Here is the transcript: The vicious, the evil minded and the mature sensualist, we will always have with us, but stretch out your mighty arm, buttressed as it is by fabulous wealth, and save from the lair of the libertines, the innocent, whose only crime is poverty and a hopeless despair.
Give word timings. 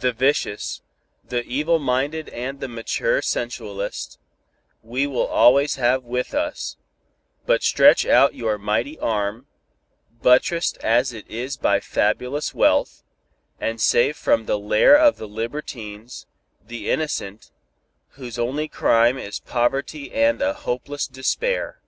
The 0.00 0.12
vicious, 0.12 0.82
the 1.26 1.42
evil 1.42 1.78
minded 1.78 2.28
and 2.28 2.60
the 2.60 2.68
mature 2.68 3.22
sensualist, 3.22 4.18
we 4.82 5.06
will 5.06 5.26
always 5.26 5.76
have 5.76 6.04
with 6.04 6.34
us, 6.34 6.76
but 7.46 7.62
stretch 7.62 8.04
out 8.04 8.34
your 8.34 8.58
mighty 8.58 8.98
arm, 8.98 9.46
buttressed 10.20 10.76
as 10.84 11.14
it 11.14 11.26
is 11.30 11.56
by 11.56 11.80
fabulous 11.80 12.52
wealth, 12.54 13.04
and 13.58 13.80
save 13.80 14.18
from 14.18 14.44
the 14.44 14.58
lair 14.58 14.98
of 14.98 15.16
the 15.16 15.26
libertines, 15.26 16.26
the 16.66 16.90
innocent, 16.90 17.50
whose 18.18 18.38
only 18.38 18.68
crime 18.68 19.16
is 19.16 19.40
poverty 19.40 20.12
and 20.12 20.42
a 20.42 20.52
hopeless 20.52 21.06
despair. 21.06 21.80